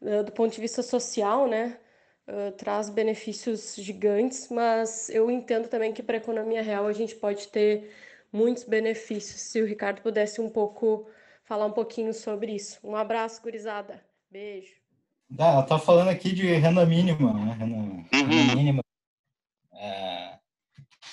[0.00, 1.78] uh, do ponto de vista social, né,
[2.28, 7.14] uh, traz benefícios gigantes, mas eu entendo também que para a economia real a gente
[7.14, 7.90] pode ter
[8.32, 9.40] muitos benefícios.
[9.40, 11.08] Se o Ricardo pudesse um pouco
[11.44, 12.78] falar um pouquinho sobre isso.
[12.82, 14.02] Um abraço, gurizada.
[14.30, 14.74] Beijo.
[15.38, 17.56] Ah, ela está falando aqui de renda mínima, né?
[17.58, 17.76] Renda,
[18.12, 18.56] renda uhum.
[18.56, 18.82] mínima.
[19.72, 20.35] É,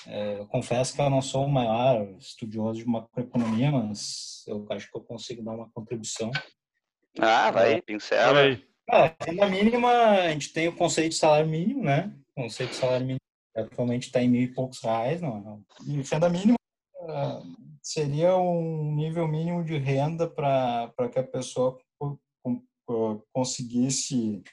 [0.08, 4.91] é, eu confesso que eu não sou o maior estudioso de macroeconomia, mas eu acho
[4.91, 6.32] que eu consigo dar uma contribuição.
[7.20, 8.39] Ah, vai, é, pincela.
[8.41, 8.64] Aí.
[8.89, 12.14] Ah, renda mínima, a gente tem o conceito de salário mínimo, né?
[12.36, 13.20] O conceito de salário mínimo
[13.56, 15.66] atualmente está em mil e poucos reais, não, não.
[15.86, 16.56] E renda mínima,
[17.82, 21.78] seria um nível mínimo de renda para que a pessoa
[23.32, 24.43] conseguisse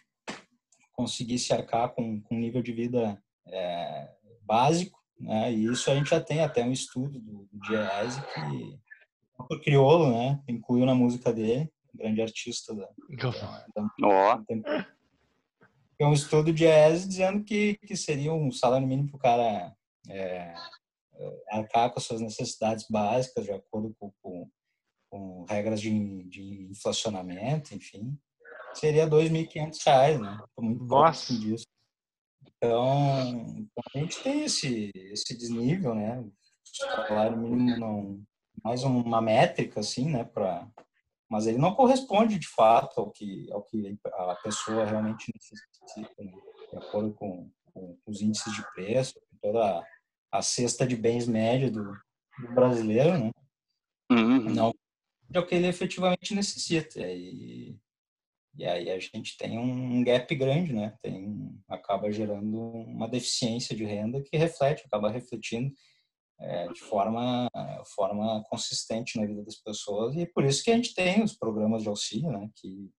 [0.92, 4.10] conseguisse arcar com, com um nível de vida é,
[4.42, 5.52] básico, né?
[5.52, 8.78] E isso a gente já tem até um estudo do, do Diese que
[9.38, 14.86] o Criolo, né, incluiu na música dele, um grande artista da, da, da
[15.98, 19.76] é um estudo de ES dizendo que, que seria um salário mínimo para o cara
[20.08, 20.54] é,
[21.50, 24.48] arcar com as suas necessidades básicas, de acordo com, com,
[25.10, 28.18] com regras de, de inflacionamento, enfim,
[28.72, 30.38] seria R$ 2.500, né?
[30.58, 31.34] Muito Nossa!
[31.34, 31.66] Disso.
[32.62, 36.20] Então, então, a gente tem esse, esse desnível, né?
[36.20, 38.22] O salário mínimo não
[38.62, 40.24] mais uma métrica, assim, né?
[40.24, 40.68] Pra,
[41.30, 46.32] mas ele não corresponde de fato ao que, ao que a pessoa realmente necessita, né?
[46.70, 49.82] de acordo com, com, os índices de preço, toda
[50.30, 53.30] a cesta de bens média do, do brasileiro, né?
[54.10, 54.50] Uhum.
[54.50, 54.74] Não
[55.32, 57.00] é o que ele efetivamente necessita.
[57.00, 57.76] E,
[58.56, 60.94] e aí a gente tem um gap grande, né?
[61.02, 65.72] Tem, acaba gerando uma deficiência de renda que reflete, acaba refletindo
[66.40, 67.48] é, de forma,
[67.94, 70.16] forma consistente na vida das pessoas.
[70.16, 72.48] E por isso que a gente tem os programas de auxílio, né?
[72.56, 72.90] Que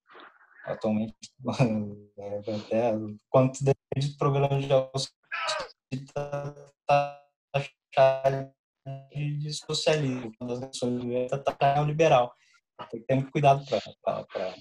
[0.66, 1.16] atualmente,
[2.18, 2.94] é, até
[3.30, 5.12] quanto depende dos programas de auxílio,
[5.94, 7.22] está
[9.14, 12.34] de, de socialismo, das nações está liberal.
[12.90, 14.56] Tem que ter muito cuidado para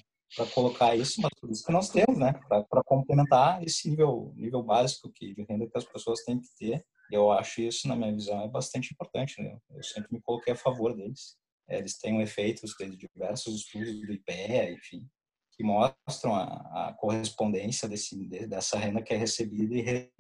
[0.53, 2.33] colocar isso, mas por isso que nós temos, né?
[2.49, 6.85] Para complementar esse nível, nível básico que, de renda que as pessoas têm que ter.
[7.11, 9.43] Eu acho isso, na minha visão, é bastante importante.
[9.43, 9.59] Né?
[9.71, 11.37] Eu sempre me coloquei a favor deles.
[11.69, 15.07] É, eles têm um efeito de diversos estudos do IPEA, enfim,
[15.53, 20.11] que mostram a, a correspondência desse, dessa renda que é recebida e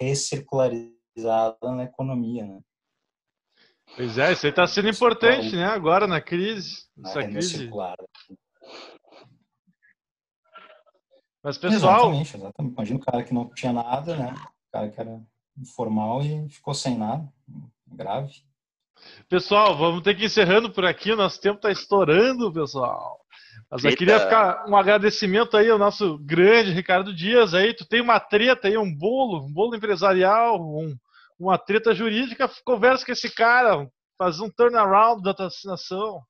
[0.00, 2.60] recircularizada na economia, né?
[3.94, 5.64] Pois é, isso aí está sendo importante, né?
[5.64, 7.58] Agora na crise, nessa crise.
[7.58, 7.96] Circular.
[11.46, 12.74] Mas pessoal, exatamente, exatamente.
[12.74, 14.34] Imagina o cara que não tinha nada, né?
[14.68, 15.20] O cara que era
[15.56, 17.32] informal e ficou sem nada,
[17.86, 18.32] grave.
[19.28, 21.12] Pessoal, vamos ter que ir encerrando por aqui.
[21.12, 23.20] O nosso tempo está estourando, pessoal.
[23.70, 27.72] Mas eu queria ficar um agradecimento aí ao nosso grande Ricardo Dias aí.
[27.72, 30.96] Tu tem uma treta aí, um bolo, um bolo empresarial, um,
[31.38, 32.50] uma treta jurídica.
[32.64, 33.88] Conversa com esse cara,
[34.18, 36.20] faz um turnaround da tua assinação.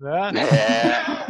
[0.00, 0.32] Né?
[0.40, 1.20] É.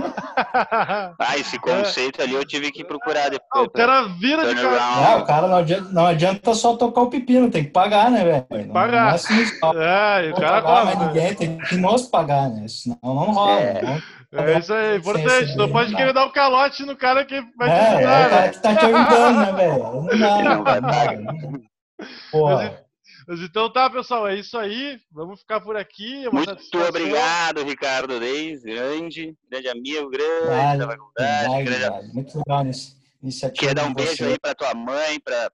[1.18, 2.24] ah, esse conceito é.
[2.24, 3.48] ali eu tive que procurar depois.
[3.52, 5.12] Ah, o cara vira de cara.
[5.12, 8.46] É, o cara não adianta, não adianta só tocar o pepino, tem que pagar, né,
[8.48, 8.72] velho?
[8.72, 9.04] Pagar.
[9.04, 9.42] Não é, assim,
[9.76, 12.68] é, o cara pagar ninguém, tem que nos pagar, né?
[12.68, 13.60] Senão não rola.
[13.60, 13.82] É.
[13.82, 14.02] Né?
[14.32, 15.56] É isso aí, importante.
[15.56, 18.20] Não pode querer dar um calote no cara que vai é, te ajudar.
[18.20, 19.82] É, o cara que tá te ajudando, né, velho?
[19.82, 21.60] Não dá, não, não, não, não.
[22.30, 22.79] Porra.
[23.30, 25.00] Mas então tá, pessoal, é isso aí.
[25.12, 26.26] Vamos ficar por aqui.
[26.26, 26.52] É Muito
[26.88, 31.48] obrigado, Ricardo Reis, grande, grande amigo, grande vale, da faculdade.
[31.48, 31.90] Vale, grande...
[31.90, 32.08] Vale.
[32.08, 33.56] Muito legal nesse iniciativa.
[33.56, 35.48] Queria dar um beijo aí para tua mãe, para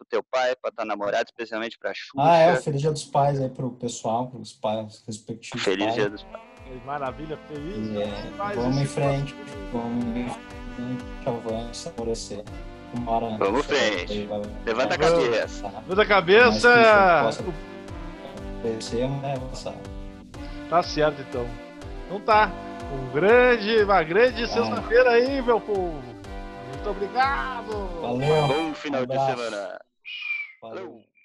[0.00, 2.12] o teu pai, para tua namorada, especialmente para a Xuxa.
[2.16, 5.62] Ah, é, o Feliz Dia dos Pais aí pro pessoal, pros pais respectivos.
[5.62, 5.94] Feliz pais.
[5.96, 6.46] Dia dos Pais.
[6.86, 7.94] Maravilha, feliz.
[7.94, 9.34] É, vamos em frente,
[9.70, 12.42] vamos em frente, avança, favorecer.
[13.38, 14.28] Vamos frente.
[14.64, 15.66] Levanta a cabeça.
[15.68, 16.76] Levanta a cabeça.
[19.20, 19.34] né?
[20.68, 21.46] Tá certo então.
[22.06, 22.50] Então tá.
[22.92, 24.48] Um grande, uma grande ah.
[24.48, 26.02] sexta-feira aí, meu povo.
[26.68, 27.88] Muito obrigado.
[28.00, 28.46] Valeu.
[28.46, 29.78] Bom final um de semana.
[30.62, 31.15] Valeu.